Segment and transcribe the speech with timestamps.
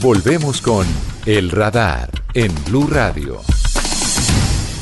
[0.00, 0.86] Volvemos con
[1.26, 3.40] El Radar en Blue Radio.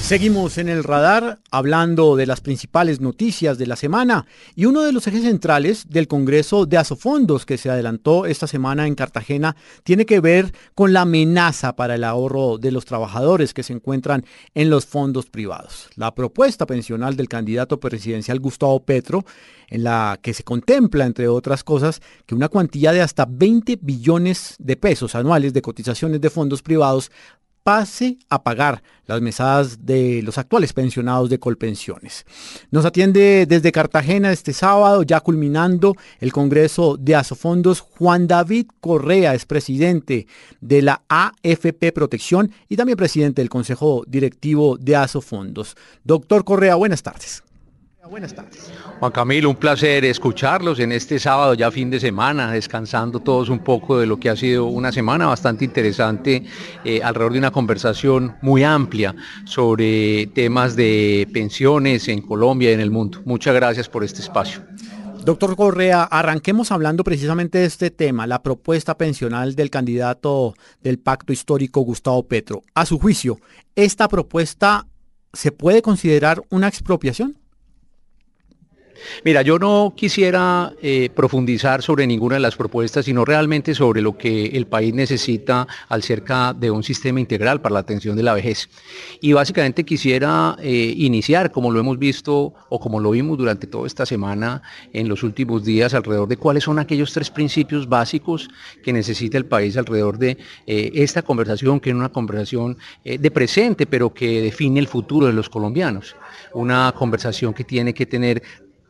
[0.06, 4.24] Seguimos en el radar hablando de las principales noticias de la semana
[4.54, 8.86] y uno de los ejes centrales del Congreso de Asofondos que se adelantó esta semana
[8.86, 13.64] en Cartagena tiene que ver con la amenaza para el ahorro de los trabajadores que
[13.64, 14.24] se encuentran
[14.54, 15.88] en los fondos privados.
[15.96, 19.24] La propuesta pensional del candidato presidencial Gustavo Petro
[19.68, 24.54] en la que se contempla, entre otras cosas, que una cuantía de hasta 20 billones
[24.60, 27.10] de pesos anuales de cotizaciones de fondos privados
[27.66, 32.24] pase a pagar las mesadas de los actuales pensionados de Colpensiones.
[32.70, 37.80] Nos atiende desde Cartagena este sábado, ya culminando el Congreso de Asofondos.
[37.80, 40.28] Juan David Correa es presidente
[40.60, 45.76] de la AFP Protección y también presidente del Consejo Directivo de Asofondos.
[46.04, 47.45] Doctor Correa, buenas tardes.
[48.10, 48.72] Buenas tardes.
[49.00, 53.58] Juan Camilo, un placer escucharlos en este sábado ya fin de semana, descansando todos un
[53.58, 56.44] poco de lo que ha sido una semana bastante interesante
[56.84, 62.80] eh, alrededor de una conversación muy amplia sobre temas de pensiones en Colombia y en
[62.80, 63.20] el mundo.
[63.24, 64.62] Muchas gracias por este espacio.
[65.24, 71.32] Doctor Correa, arranquemos hablando precisamente de este tema, la propuesta pensional del candidato del pacto
[71.32, 72.62] histórico Gustavo Petro.
[72.74, 73.40] A su juicio,
[73.74, 74.86] ¿esta propuesta
[75.32, 77.36] se puede considerar una expropiación?
[79.24, 84.16] Mira, yo no quisiera eh, profundizar sobre ninguna de las propuestas, sino realmente sobre lo
[84.16, 88.68] que el país necesita acerca de un sistema integral para la atención de la vejez.
[89.20, 93.86] Y básicamente quisiera eh, iniciar, como lo hemos visto o como lo vimos durante toda
[93.86, 94.62] esta semana
[94.92, 98.48] en los últimos días, alrededor de cuáles son aquellos tres principios básicos
[98.82, 103.86] que necesita el país alrededor de eh, esta conversación, que es una conversación de presente,
[103.86, 106.16] pero que define el futuro de los colombianos.
[106.52, 108.42] Una conversación que tiene que tener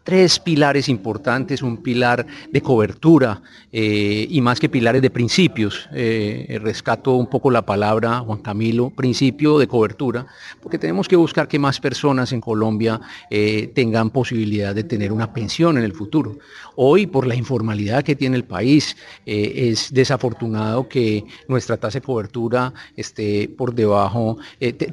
[0.06, 5.88] tres pilares importantes, un pilar de cobertura eh, y más que pilares de principios.
[5.92, 10.24] Eh, rescato un poco la palabra, Juan Camilo, principio de cobertura,
[10.62, 13.00] porque tenemos que buscar que más personas en Colombia
[13.30, 16.38] eh, tengan posibilidad de tener una pensión en el futuro.
[16.76, 22.72] Hoy, por la informalidad que tiene el país, es desafortunado que nuestra tasa de cobertura
[22.96, 24.36] esté por debajo,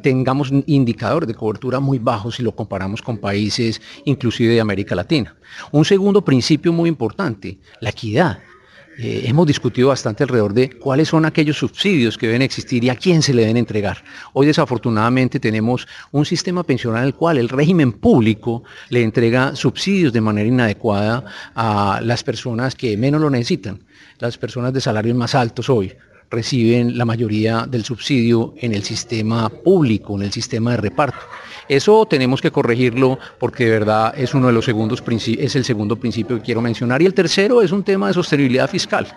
[0.02, 5.03] tengamos indicadores de cobertura muy bajos si lo comparamos con países inclusive de América Latina
[5.72, 8.40] un segundo principio muy importante, la equidad.
[9.00, 12.96] Eh, hemos discutido bastante alrededor de cuáles son aquellos subsidios que deben existir y a
[12.96, 14.04] quién se le deben entregar.
[14.34, 20.14] Hoy desafortunadamente tenemos un sistema pensional en el cual el régimen público le entrega subsidios
[20.14, 21.26] de manera inadecuada
[21.56, 23.84] a las personas que menos lo necesitan,
[24.20, 25.94] las personas de salarios más altos hoy
[26.34, 31.20] reciben la mayoría del subsidio en el sistema público, en el sistema de reparto.
[31.70, 35.02] Eso tenemos que corregirlo porque de verdad es uno de los segundos
[35.40, 37.02] es el segundo principio que quiero mencionar.
[37.02, 39.08] Y el tercero es un tema de sostenibilidad fiscal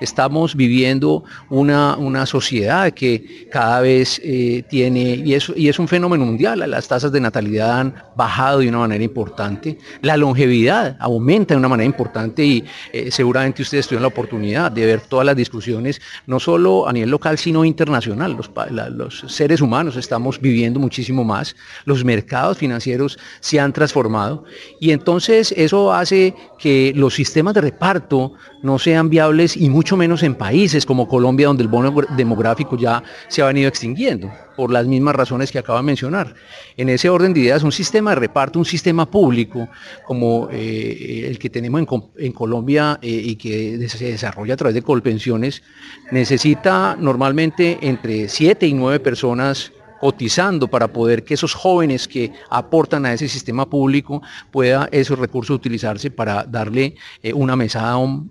[0.00, 5.88] estamos viviendo una, una sociedad que cada vez eh, tiene, y es, y es un
[5.88, 11.54] fenómeno mundial, las tasas de natalidad han bajado de una manera importante, la longevidad aumenta
[11.54, 15.36] de una manera importante y eh, seguramente ustedes tuvieron la oportunidad de ver todas las
[15.36, 18.36] discusiones, no solo a nivel local, sino internacional.
[18.36, 18.50] Los,
[18.90, 24.44] los seres humanos estamos viviendo muchísimo más, los mercados financieros se han transformado
[24.80, 30.22] y entonces eso hace que los sistemas de reparto no sean viables y mucho menos
[30.22, 34.86] en países como Colombia, donde el bono demográfico ya se ha venido extinguiendo, por las
[34.86, 36.34] mismas razones que acabo de mencionar.
[36.76, 39.68] En ese orden de ideas, un sistema de reparto, un sistema público
[40.04, 41.84] como eh, el que tenemos
[42.16, 45.62] en, Colombia eh, y que se desarrolla a través de colpensiones,
[46.10, 53.06] necesita normalmente entre 7 y 9 personas cotizando para poder que esos jóvenes que aportan
[53.06, 58.30] a ese sistema público pueda esos recursos utilizarse para darle eh, una mesada a un,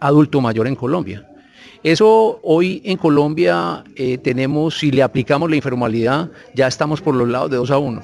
[0.00, 1.28] adulto mayor en Colombia.
[1.82, 7.28] Eso hoy en Colombia eh, tenemos, si le aplicamos la informalidad, ya estamos por los
[7.28, 8.02] lados de 2 a 1.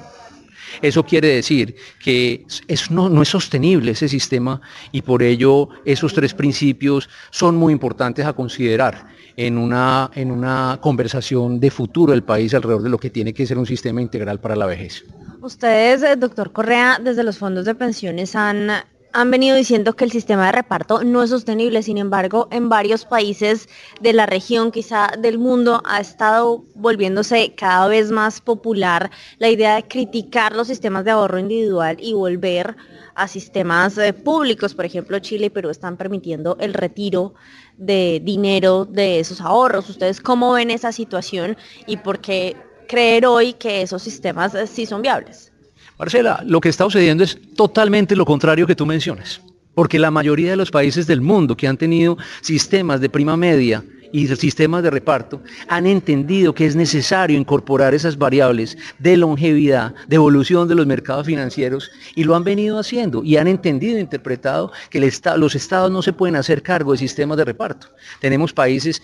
[0.81, 2.45] Eso quiere decir que
[2.89, 4.61] no, no, es sostenible ese sistema
[4.91, 9.07] y por ello esos tres principios son muy importantes a considerar
[9.39, 13.47] en una, en una conversación de futuro del país alrededor de lo que tiene que
[13.47, 15.05] ser un sistema integral para la vejez.
[15.41, 18.69] Ustedes, eh, doctor Correa, desde los fondos de pensiones han
[19.11, 23.05] han venido diciendo que el sistema de reparto no es sostenible, sin embargo, en varios
[23.05, 23.67] países
[24.01, 29.09] de la región, quizá del mundo, ha estado volviéndose cada vez más popular
[29.39, 32.75] la idea de criticar los sistemas de ahorro individual y volver
[33.19, 34.73] a sistemas eh, públicos.
[34.73, 37.33] Por ejemplo, Chile y Perú están permitiendo el retiro
[37.77, 39.89] de dinero de esos ahorros.
[39.89, 42.55] ¿Ustedes cómo ven esa situación y por qué
[42.87, 45.51] creer hoy que esos sistemas eh, sí son viables?
[45.97, 49.41] Marcela, lo que está sucediendo es totalmente lo contrario que tú mencionas,
[49.75, 53.83] porque la mayoría de los países del mundo que han tenido sistemas de prima media
[54.11, 60.15] y sistemas de reparto han entendido que es necesario incorporar esas variables de longevidad, de
[60.15, 64.71] evolución de los mercados financieros y lo han venido haciendo y han entendido e interpretado
[64.89, 67.87] que los estados no se pueden hacer cargo de sistemas de reparto.
[68.19, 69.01] Tenemos países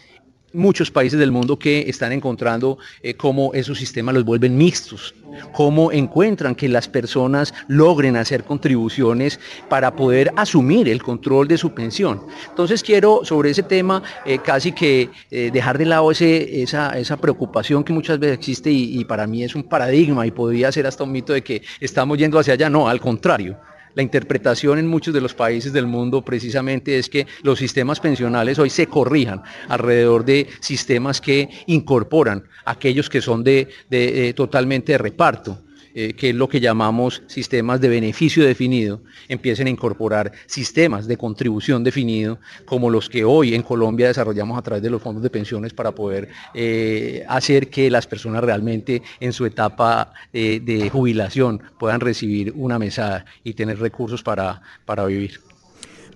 [0.55, 5.13] muchos países del mundo que están encontrando eh, cómo esos sistemas los vuelven mixtos,
[5.51, 11.73] cómo encuentran que las personas logren hacer contribuciones para poder asumir el control de su
[11.73, 12.21] pensión.
[12.49, 17.83] Entonces quiero sobre ese tema eh, casi que eh, dejar de lado esa, esa, preocupación
[17.83, 21.03] que muchas veces existe y, y para mí es un paradigma y podría ser hasta
[21.03, 22.69] un mito de que estamos yendo hacia allá.
[22.69, 23.57] No, al contrario
[23.95, 28.59] la interpretación en muchos de los países del mundo precisamente es que los sistemas pensionales
[28.59, 34.97] hoy se corrijan alrededor de sistemas que incorporan aquellos que son de, de totalmente de
[34.97, 35.64] reparto
[35.97, 41.15] eh, que es lo que llamamos sistemas de beneficio definido, empiecen a incorporar sistemas de
[41.15, 45.29] contribución definido, como los que hoy en Colombia desarrollamos a través de los fondos de
[45.29, 51.61] pensiones para poder eh, hacer que las personas realmente en su etapa eh, de jubilación
[51.79, 55.39] puedan recibir una mesada y tener recursos para, para vivir.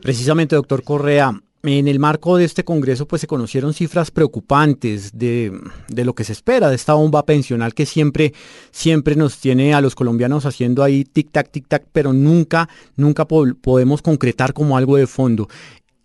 [0.01, 5.51] Precisamente, doctor Correa, en el marco de este Congreso pues se conocieron cifras preocupantes de,
[5.89, 8.33] de, lo que se espera de esta bomba pensional que siempre,
[8.71, 14.01] siempre nos tiene a los colombianos haciendo ahí tic-tac, tic-tac, pero nunca, nunca po podemos
[14.01, 15.47] concretar como algo de fondo.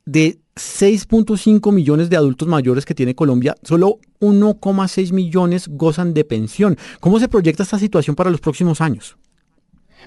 [0.05, 6.77] De 6.5 millones de adultos mayores que tiene Colombia, solo 1,6 millones gozan de pensión.
[7.01, 9.17] ¿Cómo se proyecta esta situación para los próximos años?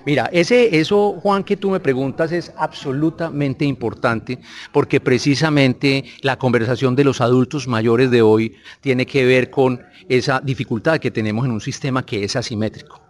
[0.06, 4.40] Mira, ese, eso, Juan, que tú me preguntas es absolutamente importante
[4.72, 10.40] porque precisamente la conversación de los adultos mayores de hoy tiene que ver con esa
[10.40, 13.02] dificultad que tenemos en un sistema que es asimétrico.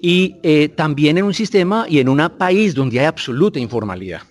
[0.00, 4.22] Y eh, también en un sistema y en un país donde hay absoluta informalidad.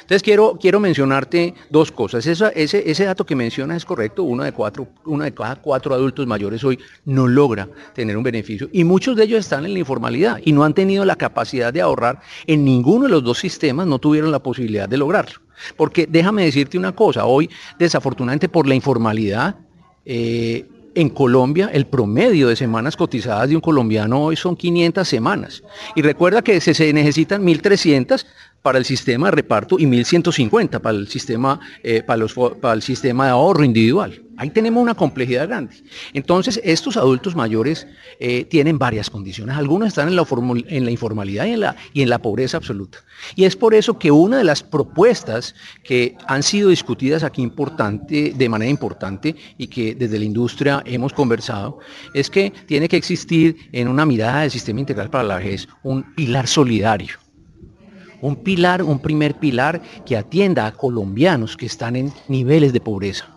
[0.00, 2.26] Entonces quiero, quiero mencionarte dos cosas.
[2.26, 4.22] ese, ese, dato que mencionas es correcto.
[4.22, 8.68] Uno de, cuatro, uno de cada cuatro adultos mayores hoy no logra tener un beneficio.
[8.72, 11.80] Y muchos de ellos están en la informalidad y no han tenido la capacidad de
[11.80, 15.40] ahorrar en ninguno de los dos sistemas, no tuvieron la posibilidad de lograrlo.
[15.76, 17.48] Porque déjame decirte una cosa, hoy
[17.78, 19.56] desafortunadamente por la informalidad,
[20.04, 25.62] eh, en Colombia el promedio de semanas cotizadas de un colombiano hoy son 500 semanas.
[25.94, 28.26] Y recuerda que se, se necesitan 1.300
[28.62, 32.82] para el sistema de reparto y 1.150 para el sistema, eh, para, los, para el
[32.82, 34.22] sistema de ahorro individual.
[34.38, 35.76] Ahí tenemos una complejidad grande.
[36.14, 37.86] Entonces, estos adultos mayores
[38.18, 39.56] eh, tienen varias condiciones.
[39.56, 40.26] Algunos están en la,
[40.68, 42.98] en la informalidad y en la, y en la pobreza absoluta.
[43.36, 45.54] Y es por eso que una de las propuestas
[45.84, 51.12] que han sido discutidas aquí importante, de manera importante y que desde la industria hemos
[51.12, 51.80] conversado,
[52.14, 56.14] es que tiene que existir en una mirada del sistema integral para la vejez un
[56.14, 57.22] pilar solidario
[58.22, 63.28] un pilar, un primer pilar que atienda a colombianos que están en niveles de pobreza.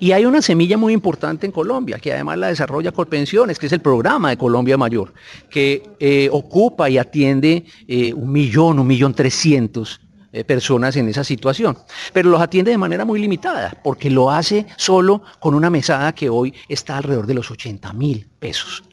[0.00, 3.72] Y hay una semilla muy importante en Colombia, que además la desarrolla Colpensiones, que es
[3.72, 5.12] el programa de Colombia Mayor,
[5.50, 10.00] que eh, ocupa y atiende eh, un millón, un millón trescientos
[10.32, 11.76] eh, personas en esa situación.
[12.12, 16.30] Pero los atiende de manera muy limitada, porque lo hace solo con una mesada que
[16.30, 18.84] hoy está alrededor de los 80 mil pesos.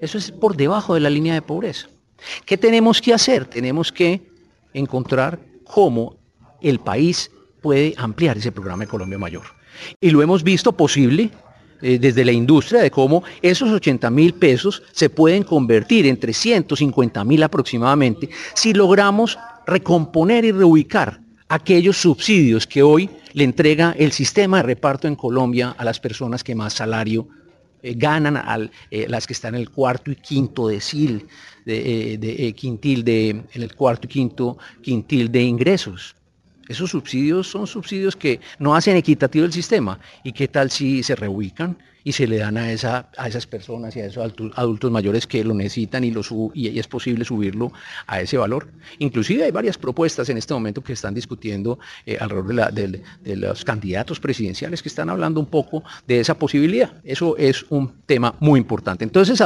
[0.00, 1.88] Eso es por debajo de la línea de pobreza.
[2.44, 3.46] ¿Qué tenemos que hacer?
[3.46, 4.22] Tenemos que
[4.72, 6.16] encontrar cómo
[6.60, 7.30] el país
[7.60, 9.44] puede ampliar ese programa de Colombia Mayor.
[10.00, 11.30] Y lo hemos visto posible
[11.82, 17.22] eh, desde la industria de cómo esos 80 mil pesos se pueden convertir en 350
[17.24, 24.58] mil aproximadamente si logramos recomponer y reubicar aquellos subsidios que hoy le entrega el sistema
[24.58, 27.28] de reparto en Colombia a las personas que más salario
[27.82, 28.58] eh, ganan, a
[28.90, 31.26] eh, las que están en el cuarto y quinto decil
[31.66, 36.16] de, de quintil de, en el cuarto y quinto quintil de ingresos.
[36.68, 39.98] Esos subsidios son subsidios que no hacen equitativo el sistema.
[40.24, 43.94] ¿Y qué tal si se reubican y se le dan a, esa, a esas personas
[43.96, 46.22] y a esos adultos mayores que lo necesitan y, lo
[46.54, 47.72] y es posible subirlo
[48.06, 48.68] a ese valor?
[48.98, 53.64] Inclusive hay varias propuestas en este momento que están discutiendo eh, alrededor de, de, los
[53.64, 56.94] candidatos presidenciales que están hablando un poco de esa posibilidad.
[57.04, 59.04] Eso es un tema muy importante.
[59.04, 59.40] Entonces,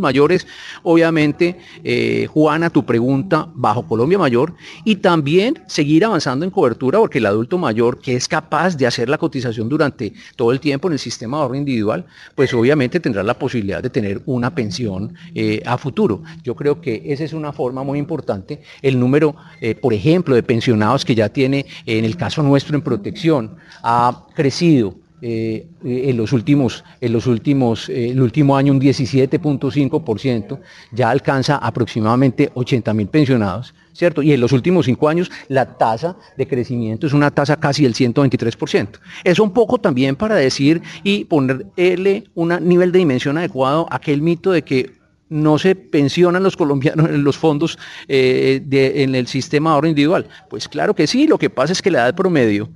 [0.00, 0.48] mayores,
[0.82, 4.52] obviamente, eh, Juana, tu pregunta bajo Colombia Mayor
[4.84, 9.08] y también seguir avanzando en cobertura porque el adulto mayor que es capaz de hacer
[9.08, 13.22] la cotización durante todo el tiempo en el sistema de ahorro individual, pues obviamente tendrá
[13.22, 16.24] la posibilidad de tener una pensión eh, a futuro.
[16.42, 18.62] Yo creo que esa es una forma muy importante.
[18.82, 22.82] El número, eh, por ejemplo, de pensionados que ya tiene, en el caso nuestro en
[22.82, 28.80] protección, ha crecido eh, en los últimos, en los últimos, eh, el último año un
[28.80, 30.60] 17.5%,
[30.92, 34.22] ya alcanza aproximadamente 80 mil pensionados, ¿cierto?
[34.22, 37.94] Y en los últimos cinco años la tasa de crecimiento es una tasa casi del
[37.94, 38.88] 123%.
[39.24, 44.20] Eso un poco también para decir y ponerle un nivel de dimensión adecuado a aquel
[44.20, 44.96] mito de que
[45.28, 50.28] no se pensionan los colombianos en los fondos eh, en el sistema de ahorro individual.
[50.50, 52.68] Pues claro que sí, lo que pasa es que la edad promedio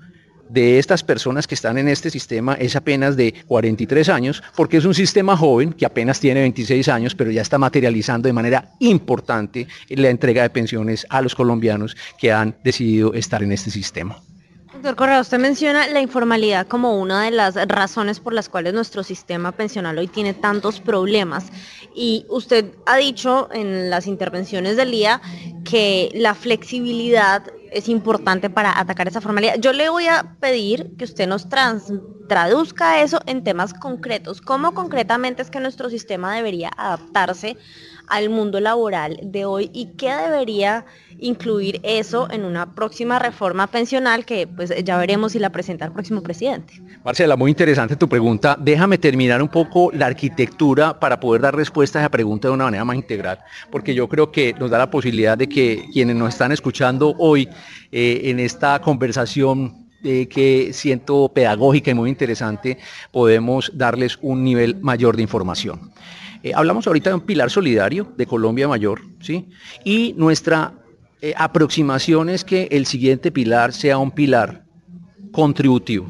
[0.50, 4.85] de estas personas que están en este sistema es apenas de 43 años, porque es
[4.85, 9.69] un sistema joven que apenas tiene 26 años, pero ya está materializando de manera importante
[9.88, 14.21] la entrega de pensiones a los colombianos que han decidido estar en este sistema.
[14.73, 19.02] Doctor Correa, usted menciona la informalidad como una de las razones por las cuales nuestro
[19.02, 21.52] sistema pensional hoy tiene tantos problemas.
[21.95, 25.21] Y usted ha dicho en las intervenciones del día
[25.64, 29.57] que la flexibilidad es importante para atacar esa formalidad.
[29.59, 31.49] Yo le voy a pedir que usted nos
[32.29, 34.41] traduzca eso en temas concretos.
[34.41, 37.57] ¿Cómo concretamente es que nuestro sistema debería adaptarse
[38.11, 40.85] al mundo laboral de hoy y qué debería
[41.19, 45.93] incluir eso en una próxima reforma pensional que pues ya veremos si la presenta el
[45.93, 46.81] próximo presidente.
[47.05, 48.57] Marcela, muy interesante tu pregunta.
[48.59, 52.64] Déjame terminar un poco la arquitectura para poder dar respuesta a esa pregunta de una
[52.64, 53.38] manera más integral,
[53.71, 57.49] porque yo creo que nos da la posibilidad de que quienes nos están escuchando hoy
[57.93, 62.79] eh, en esta conversación eh, que siento pedagógica y muy interesante,
[63.12, 65.93] podemos darles un nivel mayor de información.
[66.43, 69.49] Eh, hablamos ahorita de un pilar solidario de Colombia Mayor, ¿sí?
[69.85, 70.73] Y nuestra
[71.21, 74.65] eh, aproximación es que el siguiente pilar sea un pilar
[75.33, 76.09] contributivo.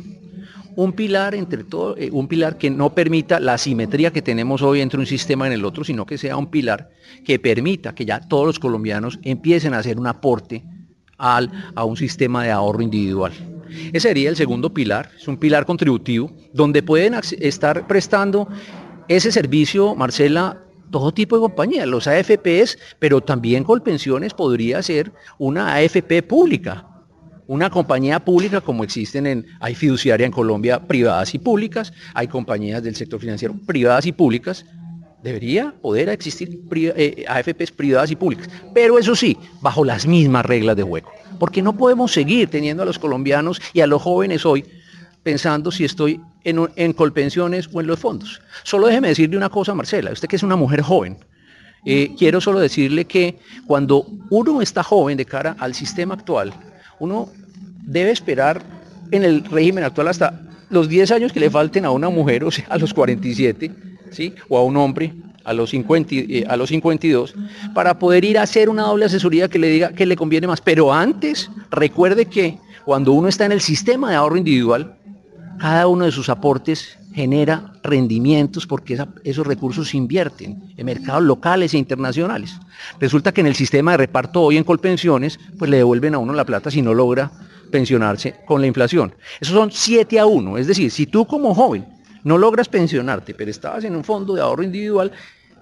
[0.77, 4.81] Un pilar entre todo, eh, un pilar que no permita la simetría que tenemos hoy
[4.81, 6.91] entre un sistema y el otro, sino que sea un pilar
[7.25, 10.63] que permita que ya todos los colombianos empiecen a hacer un aporte
[11.19, 13.33] al, a un sistema de ahorro individual.
[13.93, 18.49] Ese sería el segundo pilar, es un pilar contributivo, donde pueden estar prestando
[19.11, 20.63] ese servicio, Marcela,
[20.93, 26.87] todo tipo de compañías, los AFPs, pero también Colpensiones podría ser una AFP pública,
[27.49, 32.85] una compañía pública como existen en, hay fiduciaria en Colombia privadas y públicas, hay compañías
[32.85, 34.65] del sector financiero privadas y públicas,
[35.25, 40.77] debería poder existir eh, AFPs privadas y públicas, pero eso sí, bajo las mismas reglas
[40.77, 44.65] de juego, porque no podemos seguir teniendo a los colombianos y a los jóvenes hoy
[45.23, 48.41] pensando si estoy en, colpensiones o en los fondos.
[48.63, 51.19] Solo déjeme decirle una cosa, Marcela, usted que es una mujer joven,
[51.85, 56.53] eh, quiero solo decirle que cuando uno está joven de cara al sistema actual,
[56.99, 57.31] uno
[57.83, 58.63] debe esperar
[59.11, 62.51] en el régimen actual hasta los 10 años que le falten a una mujer, o
[62.51, 63.71] sea, a los 47,
[64.11, 64.35] ¿sí?
[64.49, 65.13] o a un hombre
[65.45, 67.35] a los, 50, eh, a los 52,
[67.75, 70.61] para poder ir a hacer una doble asesoría que le diga que le conviene más.
[70.61, 74.97] Pero antes, recuerde que cuando uno está en el sistema de ahorro individual,
[75.61, 81.75] cada uno de sus aportes genera rendimientos porque esos recursos se invierten en mercados locales
[81.75, 82.59] e internacionales.
[82.99, 86.33] Resulta que en el sistema de reparto hoy en Colpensiones, pues le devuelven a uno
[86.33, 87.31] la plata si no logra
[87.71, 89.15] pensionarse con la inflación.
[89.39, 91.87] Esos son 7 a 1, es decir, si tú como joven
[92.25, 95.13] no logras pensionarte, pero estabas en un fondo de ahorro individual,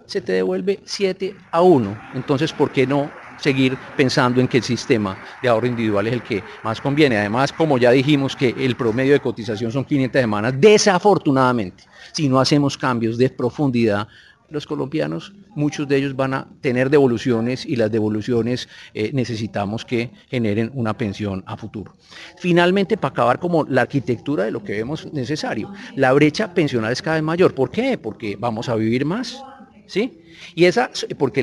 [0.07, 1.99] se te devuelve 7 a 1.
[2.15, 6.23] Entonces, ¿por qué no seguir pensando en que el sistema de ahorro individual es el
[6.23, 7.19] que más conviene.
[7.19, 12.41] Además, como ya dijimos que el promedio de cotización son 500 semanas, desafortunadamente, si no
[12.41, 14.09] hacemos cambios de profundidad,
[14.51, 20.11] los colombianos, muchos de ellos van a tener devoluciones y las devoluciones eh, necesitamos que
[20.29, 21.95] generen una pensión a futuro.
[22.39, 27.03] Finalmente, para acabar como la arquitectura de lo que vemos necesario, la brecha pensional es
[27.03, 27.55] cada vez mayor.
[27.55, 27.99] ¿Por qué?
[27.99, 29.43] Porque vamos a vivir más,
[29.89, 30.23] ¿sí?
[30.55, 31.43] Y esa, porque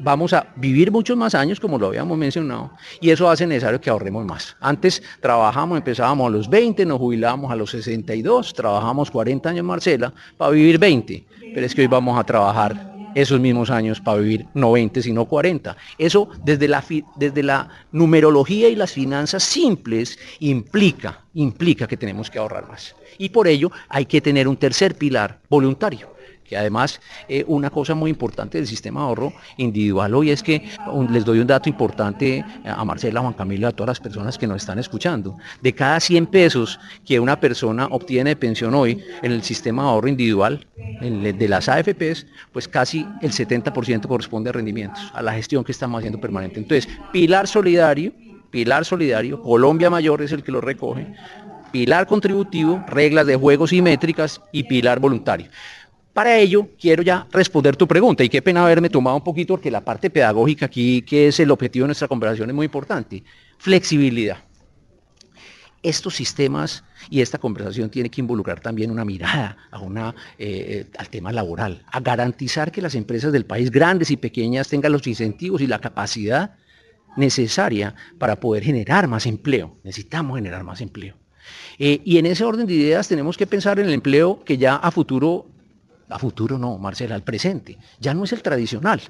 [0.00, 3.88] vamos a vivir muchos más años, como lo habíamos mencionado, y eso hace necesario que
[3.88, 4.56] ahorremos más.
[4.60, 10.12] Antes trabajamos, empezábamos a los 20, nos jubilábamos a los 62, trabajamos 40 años, Marcela,
[10.36, 11.24] para vivir 20,
[11.54, 15.26] pero es que hoy vamos a trabajar esos mismos años para vivir no 20, sino
[15.26, 15.76] 40.
[15.98, 16.82] Eso desde la,
[17.16, 22.94] desde la numerología y las finanzas simples implica, implica que tenemos que ahorrar más.
[23.18, 26.11] Y por ello hay que tener un tercer pilar voluntario
[26.52, 30.68] que además eh, una cosa muy importante del sistema de ahorro individual hoy es que
[31.10, 34.58] les doy un dato importante a Marcela, Juan Camilo, a todas las personas que nos
[34.58, 35.38] están escuchando.
[35.62, 39.88] De cada 100 pesos que una persona obtiene de pensión hoy en el sistema de
[39.88, 40.66] ahorro individual
[41.00, 46.00] de las AFPs, pues casi el 70% corresponde a rendimientos, a la gestión que estamos
[46.00, 46.60] haciendo permanente.
[46.60, 48.12] Entonces, pilar solidario,
[48.50, 51.06] pilar solidario, Colombia Mayor es el que lo recoge,
[51.72, 55.48] pilar contributivo, reglas de juego simétricas y pilar voluntario.
[56.12, 59.70] Para ello, quiero ya responder tu pregunta y qué pena haberme tomado un poquito porque
[59.70, 63.24] la parte pedagógica aquí, que es el objetivo de nuestra conversación, es muy importante.
[63.56, 64.38] Flexibilidad.
[65.82, 71.08] Estos sistemas y esta conversación tiene que involucrar también una mirada a una, eh, al
[71.08, 75.62] tema laboral, a garantizar que las empresas del país, grandes y pequeñas, tengan los incentivos
[75.62, 76.56] y la capacidad
[77.16, 79.78] necesaria para poder generar más empleo.
[79.82, 81.16] Necesitamos generar más empleo.
[81.78, 84.76] Eh, y en ese orden de ideas tenemos que pensar en el empleo que ya
[84.76, 85.46] a futuro,
[86.12, 89.00] a futuro no, Marcela, al presente, ya no es el tradicional.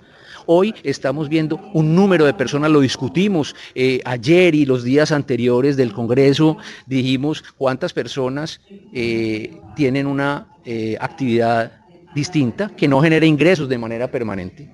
[0.47, 5.77] Hoy estamos viendo un número de personas, lo discutimos eh, ayer y los días anteriores
[5.77, 6.57] del Congreso,
[6.87, 8.61] dijimos cuántas personas
[8.93, 10.49] eh, tienen una
[11.01, 11.73] actividad
[12.15, 14.71] distinta que no genera ingresos de manera permanente.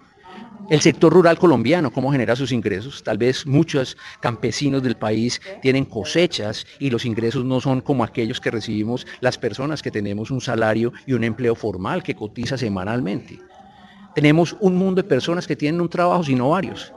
[0.69, 3.03] El sector rural colombiano, ¿cómo genera sus ingresos?
[3.03, 8.39] Tal vez muchos campesinos del país tienen cosechas y los ingresos no son como aquellos
[8.39, 13.39] que recibimos las personas que tenemos un salario y un empleo formal que cotiza semanalmente.
[14.15, 16.93] Tenemos un mundo de personas que tienen un trabajo, sino varios.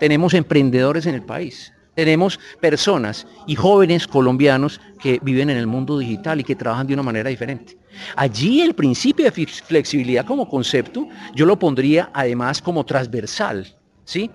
[0.00, 1.73] Tenemos emprendedores en el país.
[1.94, 6.94] Tenemos personas y jóvenes colombianos que viven en el mundo digital y que trabajan de
[6.94, 7.76] una manera diferente.
[8.16, 13.66] Allí el principio de flexibilidad como concepto yo lo pondría además como transversal,
[14.04, 14.30] ¿sí?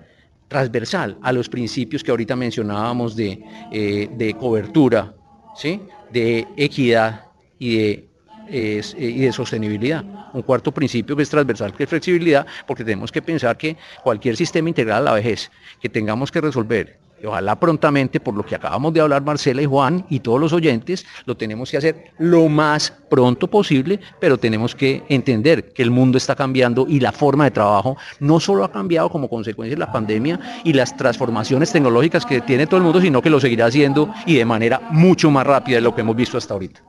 [0.48, 5.14] Transversal a los principios que ahorita mencionábamos de, eh, cobertura,
[5.54, 5.80] ¿sí?
[6.10, 7.26] De equidad
[7.58, 8.08] y de,
[8.48, 10.02] eh, y de sostenibilidad.
[10.32, 14.36] Un cuarto principio que es transversal, que es flexibilidad, porque tenemos que pensar que cualquier
[14.36, 15.50] sistema integral a la vejez
[15.80, 20.04] que tengamos que resolver ojalá prontamente, por lo que acabamos de hablar Marcela y Juan
[20.08, 25.02] y todos los oyentes, lo tenemos que hacer lo más pronto posible, pero tenemos que
[25.08, 29.10] entender que el mundo está cambiando y la forma de trabajo no solo ha cambiado
[29.10, 33.22] como consecuencia de la pandemia y las transformaciones tecnológicas que tiene todo el mundo, sino
[33.22, 36.38] que lo seguirá haciendo y de manera mucho más rápida de lo que hemos visto
[36.38, 36.80] hasta ahorita.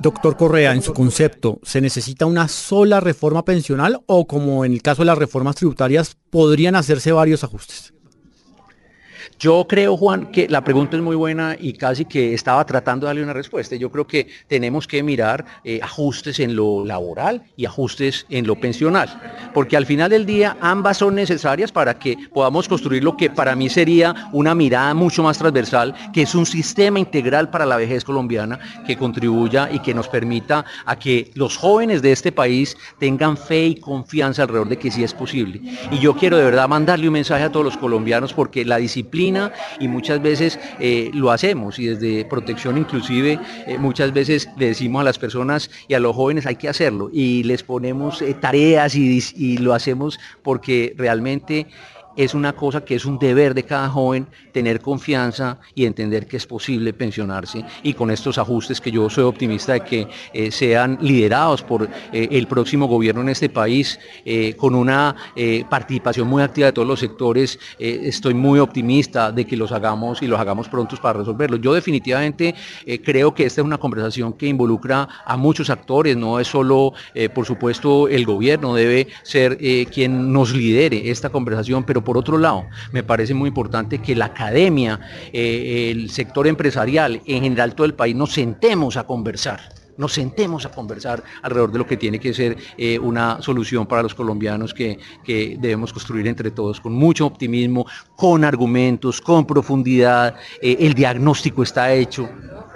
[0.00, 4.82] Doctor Correa, en su concepto, ¿se necesita una sola reforma pensional o como en el
[4.82, 7.95] caso de las reformas tributarias podrían hacerse varios ajustes?
[9.38, 13.08] Yo creo, Juan, que la pregunta es muy buena y casi que estaba tratando de
[13.08, 13.76] darle una respuesta.
[13.76, 18.56] Yo creo que tenemos que mirar eh, ajustes en lo laboral y ajustes en lo
[18.56, 19.20] pensional,
[19.52, 23.54] porque al final del día ambas son necesarias para que podamos construir lo que para
[23.54, 28.04] mí sería una mirada mucho más transversal, que es un sistema integral para la vejez
[28.04, 33.36] colombiana que contribuya y que nos permita a que los jóvenes de este país tengan
[33.36, 35.60] fe y confianza alrededor de que sí es posible.
[35.90, 39.25] Y yo quiero de verdad mandarle un mensaje a todos los colombianos porque la disciplina
[39.80, 45.00] y muchas veces eh, lo hacemos y desde protección inclusive eh, muchas veces le decimos
[45.00, 48.94] a las personas y a los jóvenes hay que hacerlo y les ponemos eh, tareas
[48.94, 51.66] y lo hacemos porque realmente
[52.16, 56.38] es una cosa que es un deber de cada joven tener confianza y entender que
[56.38, 60.98] es posible pensionarse y con estos ajustes que yo soy optimista de que eh, sean
[61.00, 65.14] liderados por eh, el próximo gobierno en este país eh, con una
[65.68, 70.26] participación muy activa de todos los sectores, estoy muy optimista de que los hagamos y
[70.26, 71.56] los hagamos prontos para resolverlo.
[71.56, 72.54] Yo definitivamente
[73.04, 76.94] creo que esta es una conversación que involucra a muchos actores, no es solo,
[77.34, 79.58] por supuesto, el gobierno, debe ser
[79.90, 84.26] quien nos lidere esta conversación, pero por otro lado, me parece muy importante que la
[84.26, 85.00] academia,
[85.32, 89.60] eh, el sector empresarial, en general todo el país, nos sentemos a conversar
[89.96, 94.02] nos sentemos a conversar alrededor de lo que tiene que ser eh, una solución para
[94.02, 100.34] los colombianos que, debemos construir entre todos con mucho optimismo, con argumentos, con profundidad.
[100.62, 102.28] Eh, el diagnóstico está hecho,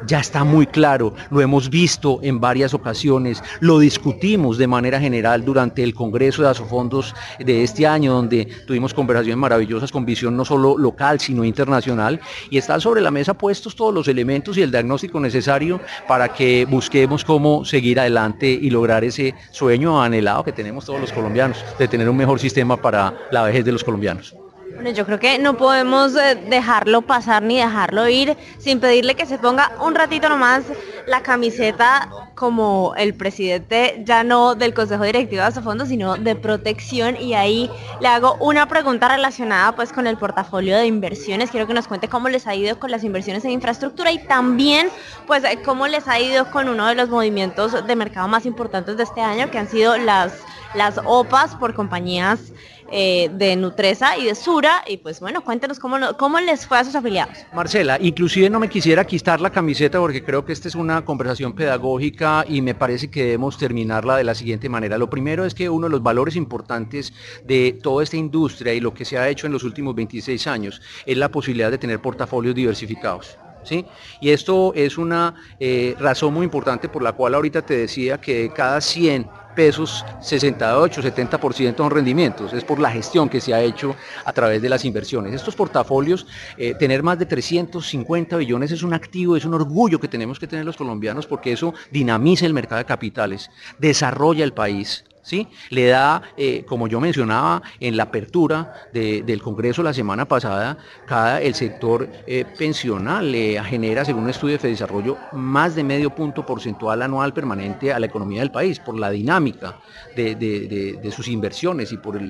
[0.07, 5.45] ya está muy claro, lo hemos visto en varias ocasiones, lo discutimos de manera general
[5.45, 10.45] durante el Congreso de Asofondos de este año, donde tuvimos conversaciones maravillosas con visión no
[10.45, 14.71] solo local, sino internacional, y están sobre la mesa puestos todos los elementos y el
[14.71, 20.85] diagnóstico necesario para que busquemos cómo seguir adelante y lograr ese sueño anhelado que tenemos
[20.85, 24.35] todos los colombianos, de tener un mejor sistema para la vejez de los colombianos.
[24.81, 29.27] Bueno, yo creo que no podemos eh, dejarlo pasar ni dejarlo ir sin pedirle que
[29.27, 30.63] se ponga un ratito nomás
[31.07, 37.19] la camiseta como el presidente ya no del Consejo Directivo de Asofondo, sino de protección
[37.21, 41.51] y ahí le hago una pregunta relacionada pues con el portafolio de inversiones.
[41.51, 44.89] Quiero que nos cuente cómo les ha ido con las inversiones en infraestructura y también
[45.27, 49.03] pues cómo les ha ido con uno de los movimientos de mercado más importantes de
[49.03, 50.33] este año que han sido las
[50.75, 52.53] las OPAs por compañías
[52.91, 54.83] eh, de Nutresa y de Sura.
[54.87, 57.39] Y pues bueno, cuéntenos cómo, cómo les fue a sus afiliados.
[57.55, 61.55] Marcela, inclusive no me quisiera quitar la camiseta porque creo que esta es una conversación
[61.55, 64.99] pedagógica y me parece que debemos terminarla de la siguiente manera.
[64.99, 67.13] Lo primero es que uno de los valores importantes
[67.45, 70.81] de toda esta industria y lo que se ha hecho en los últimos 26 años
[71.07, 73.39] es la posibilidad de tener portafolios diversificados.
[73.63, 73.85] ¿Sí?
[74.21, 78.51] Y esto es una eh, razón muy importante por la cual ahorita te decía que
[78.55, 82.53] cada 100 pesos, 68, 70% son rendimientos.
[82.53, 83.95] Es por la gestión que se ha hecho
[84.25, 85.35] a través de las inversiones.
[85.35, 90.09] Estos portafolios, eh, tener más de 350 billones es un activo, es un orgullo que
[90.09, 95.05] tenemos que tener los colombianos porque eso dinamiza el mercado de capitales, desarrolla el país.
[95.23, 95.47] ¿Sí?
[95.69, 101.43] Le da, eh, como yo mencionaba en la apertura del Congreso la semana pasada, cada,
[101.43, 106.47] el sector eh, pensional le genera, según un estudio de Desarrollo, más de medio punto
[106.47, 109.79] porcentual anual permanente a la economía del país por la dinámica
[110.17, 112.21] de, sus inversiones y por,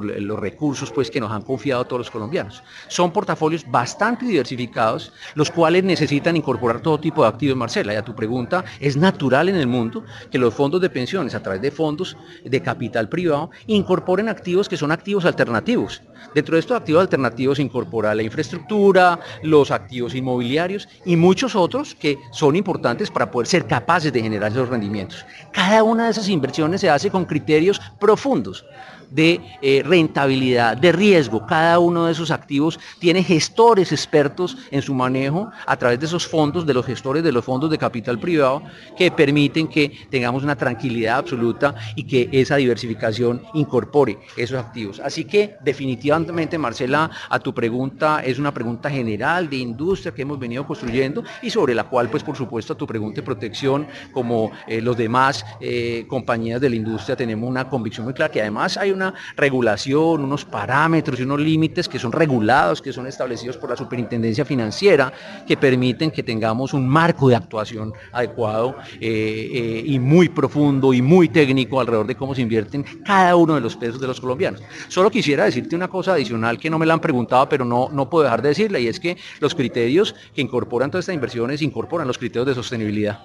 [0.00, 2.62] los recursos pues, que nos han confiado todos los colombianos.
[2.88, 7.92] Son portafolios bastante diversificados, los cuales necesitan incorporar todo tipo de activos, Marcela.
[7.92, 11.42] Y a tu pregunta, es natural en el mundo que los fondos de pensiones, a
[11.42, 16.02] través de fondos de capital privado, incorporen activos que son activos alternativos.
[16.34, 21.94] Dentro de estos activos alternativos se incorpora la infraestructura, los activos inmobiliarios y muchos otros
[21.94, 25.24] que son importantes para poder ser capaces de generar esos rendimientos.
[25.52, 28.64] Cada una de esas inversiones se hace con criterios profundos
[29.10, 31.46] de eh, rentabilidad, de riesgo.
[31.46, 36.26] Cada uno de esos activos tiene gestores expertos en su manejo a través de esos
[36.26, 38.62] fondos, de los gestores de los fondos de capital privado,
[38.96, 45.00] que permiten que tengamos una tranquilidad absoluta y que esa diversificación incorpore esos activos.
[45.00, 50.38] Así que definitivamente, Marcela, a tu pregunta es una pregunta general de industria que hemos
[50.38, 54.50] venido construyendo y sobre la cual, pues por supuesto, a tu pregunta de protección, como
[54.66, 58.76] eh, los demás eh, compañías de la industria, tenemos una convicción muy clara que además
[58.76, 63.70] hay una regulación, unos parámetros y unos límites que son regulados, que son establecidos por
[63.70, 65.12] la Superintendencia Financiera,
[65.46, 71.02] que permiten que tengamos un marco de actuación adecuado eh, eh, y muy profundo y
[71.02, 74.62] muy técnico alrededor de cómo se invierten cada uno de los pesos de los colombianos.
[74.88, 78.08] Solo quisiera decirte una cosa adicional que no me la han preguntado, pero no, no
[78.08, 82.06] puedo dejar de decirla, y es que los criterios que incorporan todas estas inversiones incorporan
[82.06, 83.20] los criterios de sostenibilidad.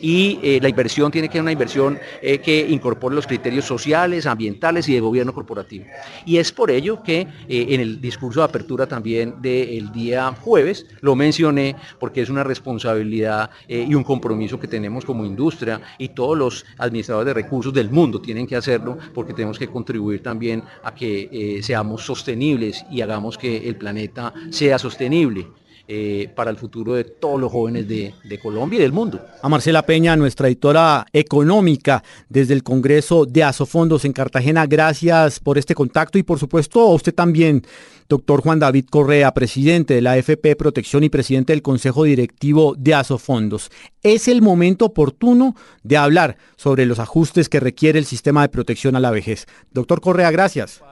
[0.00, 4.88] Y eh, la inversión tiene que ser una inversión que incorpore los criterios sociales, ambientales
[4.88, 5.86] y de gobierno corporativo.
[6.24, 10.86] Y es por ello que eh, en el discurso de apertura también del día jueves
[11.00, 16.10] lo mencioné porque es una responsabilidad eh, y un compromiso que tenemos como industria y
[16.10, 20.62] todos los administradores de recursos del mundo tienen que hacerlo porque tenemos que contribuir también
[20.82, 25.46] a que eh, seamos sostenibles y hagamos que el planeta sea sostenible.
[25.92, 29.26] Eh, para el futuro de todos los jóvenes de, Colombia y del mundo.
[29.42, 35.58] A Marcela Peña, nuestra editora económica desde el Congreso de Asofondos en Cartagena, gracias por
[35.58, 37.66] este contacto y por supuesto a usted también,
[38.08, 42.94] doctor Juan David Correa, presidente de la FP Protección y presidente del Consejo Directivo de
[42.94, 43.72] Asofondos.
[44.04, 48.94] Es el momento oportuno de hablar sobre los ajustes que requiere el sistema de protección
[48.94, 49.48] a la vejez.
[49.72, 50.82] Doctor Correa, gracias.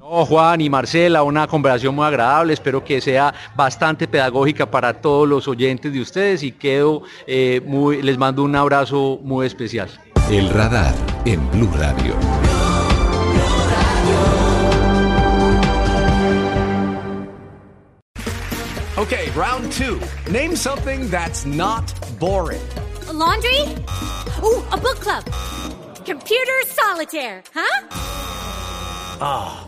[0.00, 5.28] Oh, Juan y Marcela, una conversación muy agradable, espero que sea bastante pedagógica para todos
[5.28, 9.90] los oyentes de ustedes y quedo eh, muy, les mando un abrazo muy especial.
[10.30, 12.14] El radar en Blue Radio.
[18.96, 19.98] Okay, round two.
[20.30, 22.60] Name something that's not boring.
[23.12, 23.64] laundry?
[24.42, 25.24] Oh, a book club.
[26.04, 27.88] Computer solitaire, huh?
[29.20, 29.67] Ah.